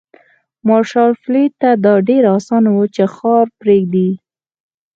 [0.67, 4.09] مارشال فيلډ ته دا ډېره اسانه وه چې ښار پرېږدي.